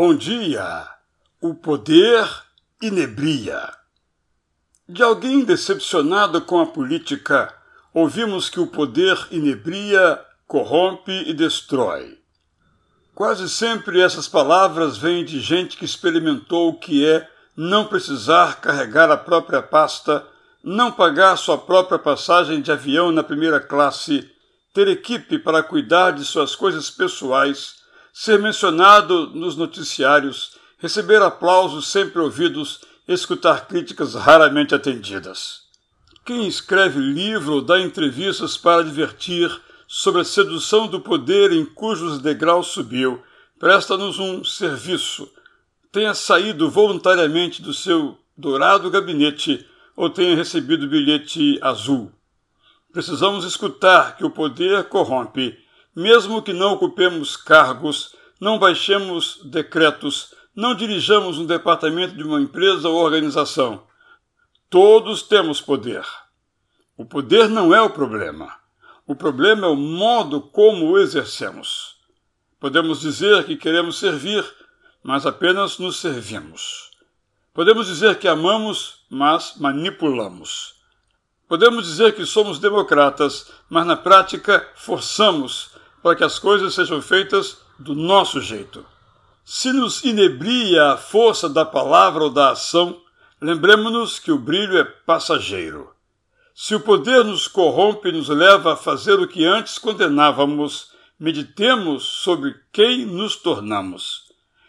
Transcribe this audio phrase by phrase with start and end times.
[0.00, 0.86] Bom dia!
[1.42, 2.24] O poder
[2.80, 3.68] inebria.
[4.88, 7.52] De alguém decepcionado com a política,
[7.92, 12.16] ouvimos que o poder inebria, corrompe e destrói.
[13.12, 19.10] Quase sempre essas palavras vêm de gente que experimentou o que é não precisar carregar
[19.10, 20.24] a própria pasta,
[20.62, 24.30] não pagar sua própria passagem de avião na primeira classe,
[24.72, 27.77] ter equipe para cuidar de suas coisas pessoais
[28.12, 35.62] ser mencionado nos noticiários, receber aplausos sempre ouvidos, escutar críticas raramente atendidas.
[36.24, 39.50] Quem escreve livro ou dá entrevistas para divertir
[39.86, 43.22] sobre a sedução do poder em cujos degraus subiu,
[43.58, 45.30] presta-nos um serviço.
[45.90, 49.66] Tenha saído voluntariamente do seu dourado gabinete
[49.96, 52.12] ou tenha recebido bilhete azul.
[52.92, 55.58] Precisamos escutar que o poder corrompe
[55.98, 62.88] mesmo que não ocupemos cargos, não baixemos decretos, não dirijamos um departamento de uma empresa
[62.88, 63.82] ou organização.
[64.70, 66.04] Todos temos poder.
[66.96, 68.54] O poder não é o problema.
[69.08, 71.96] O problema é o modo como o exercemos.
[72.60, 74.44] Podemos dizer que queremos servir,
[75.02, 76.92] mas apenas nos servimos.
[77.52, 80.76] Podemos dizer que amamos, mas manipulamos.
[81.48, 87.58] Podemos dizer que somos democratas, mas na prática forçamos para que as coisas sejam feitas
[87.78, 88.84] do nosso jeito.
[89.44, 93.00] Se nos inebria a força da palavra ou da ação,
[93.40, 95.90] lembremos-nos que o brilho é passageiro.
[96.54, 102.04] Se o poder nos corrompe e nos leva a fazer o que antes condenávamos, meditemos
[102.04, 104.24] sobre quem nos tornamos.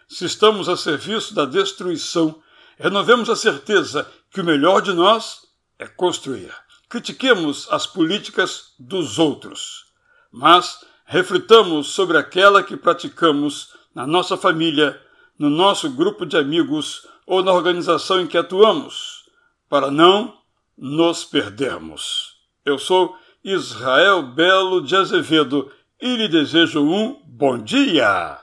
[0.07, 2.41] Se estamos a serviço da destruição,
[2.77, 5.41] renovemos a certeza que o melhor de nós
[5.77, 6.51] é construir.
[6.87, 9.85] Critiquemos as políticas dos outros,
[10.31, 15.01] mas reflitamos sobre aquela que praticamos na nossa família,
[15.39, 19.23] no nosso grupo de amigos ou na organização em que atuamos,
[19.67, 20.37] para não
[20.77, 22.35] nos perdermos.
[22.63, 28.39] Eu sou Israel Belo de Azevedo e lhe desejo um bom dia!